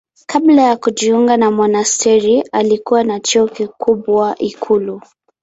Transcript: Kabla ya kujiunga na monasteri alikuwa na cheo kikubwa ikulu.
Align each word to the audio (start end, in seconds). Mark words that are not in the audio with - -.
Kabla 0.25 0.61
ya 0.61 0.77
kujiunga 0.77 1.37
na 1.37 1.51
monasteri 1.51 2.43
alikuwa 2.51 3.03
na 3.03 3.19
cheo 3.19 3.47
kikubwa 3.47 4.35
ikulu. 4.39 5.01